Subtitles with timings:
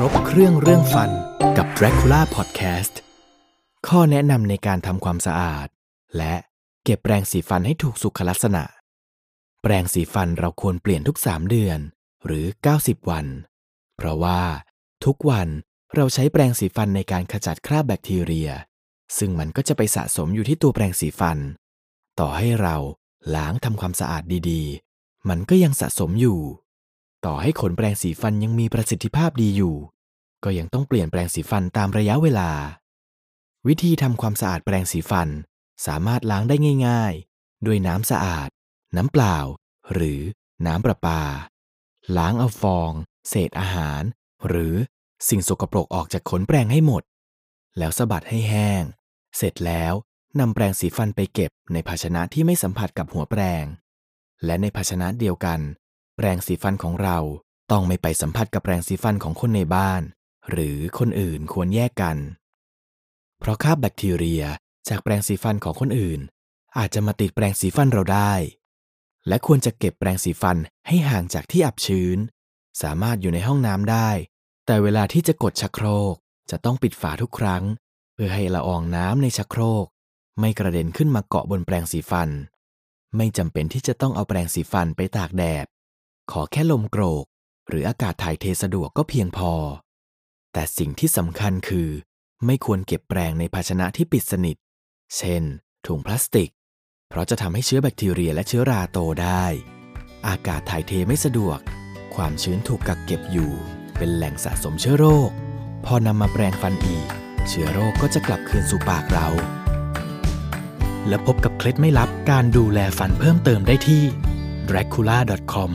[0.00, 1.10] ครบเครื่องเรื่องฟัน
[1.56, 2.94] กับ Dracula Podcast
[3.88, 5.68] ข้อแนะนำในการทำความสะอาด
[6.16, 6.34] และ
[6.84, 8.64] เก็บแปรงสีฟันให้ถูกสุขลักษณะ
[9.62, 11.78] แปรงสีฟันเราควรเปลี่ยนทุก 3 เดือน
[12.26, 12.46] หรือ
[12.78, 13.26] 90 วัน
[13.96, 14.40] เพราะว่า
[15.04, 15.48] ทุกวัน
[15.94, 18.50] เราใช้แปรงสีฟันในการขจัดคราบแบคทีเรีย
[19.18, 21.38] ซึ่งมันก็จะไปสะสมอยู่ที่ตัวแปรงสีฟัน
[22.20, 22.76] ต่อให้เรา
[23.34, 26.40] ล้างทำความสะอาดดีๆ มันก็ยังสะสมอยู่
[27.26, 29.76] ต่อให้ขนแปรงสีฟันยังมีประสิทธิภาพดีอยู่
[30.44, 32.50] ก็ยังต้องเปลี่ยนแปรงสีฟันตามระยะเวลา
[33.66, 35.28] วิธีทำความสะอาดแปรงสีฟัน
[35.86, 38.48] สามารถล้างได้ง่าย ๆ ด้วยน้ำสะอาด
[38.96, 39.38] น้ำเปล่า
[39.92, 40.20] หรือ
[40.66, 41.22] น้ำประปา
[42.16, 42.92] ล้างเอาฟอง
[43.28, 44.02] เศษอาหาร
[44.48, 44.74] หรือ
[45.28, 47.02] สิ่งสกปรกออกจากขนแปรงให้หมด
[47.78, 48.82] แล้วสะบัดให้แห้ง
[49.36, 49.92] เสร็จแล้ว
[50.40, 53.64] นำแปรงสีฟันไปเก็บในภาชนะที่ไม่สัมผัสกับหัวแปรง
[54.44, 55.60] และในภาชนะเดียวกัน
[56.18, 57.18] แปรงสีฟันของเรา
[57.70, 60.02] ต้องไม่ไปสัมผัสกับแปรงสีฟันของคนในบ้าน
[60.50, 62.16] หรือคนอื่นควรแยกกัน
[63.40, 64.44] เพราะคราบแบคทีเรีย
[64.88, 66.20] จากแปรงสีฟันของคนอื่น
[66.78, 68.32] อาจจะมาติดแปรงสีฟันเราได้
[69.28, 70.56] และควรจะเก็บแปรงสีฟัน
[70.86, 72.18] ให้ห่างจากที่อับชื้น
[72.82, 74.10] สามารถอยู่ในห้องน้ำได้
[74.66, 76.14] แต่เวลาที่จะกดชักโครก
[76.50, 77.64] จะต้องปิดฝาทุกครั้ง
[78.14, 79.86] เพื่อให้ละอองน้ำในชักโครก
[80.40, 82.30] ไม่กระเด็นขึ้นมาเกาะบนแปรงสีฟัน
[83.16, 85.66] ไม่จำเป็นที่จะต้องเอาแปรงสีฟันไปตากแดด
[86.32, 87.24] ขอแค่ลมโกรก
[87.68, 89.52] หรืออากาศถ่ายเทสะดวกก็เพียงพอ
[90.52, 91.88] แต่สิ่งที่สำคัญคือ
[92.46, 94.56] ไม่ควรเก็บแปรงในภาชนะที่ปิดสนิท
[95.16, 95.42] เช่น
[95.86, 96.50] ถุงพลาสติก
[97.08, 99.44] เพราะจะทำให้เชื้อแบคทีเรียและเชื้อราโตได้
[100.28, 101.58] อากาศถ่ายเทไม่สะดวก
[102.14, 103.52] ความชื้นถูกกักเก็บอยู่
[103.98, 105.30] เป็นแหล่งสะสมเชื้อโรค
[105.84, 107.06] พอนำมาแปรงฟันอีก
[107.48, 109.28] เชื้อโรคก็จะกลับคืนสู่ปากเรา
[111.08, 114.02] และพบกับเคล็ดไม่ลับการดูแลฟันเพิ่มเติมได้ที่
[114.68, 115.72] dracula.com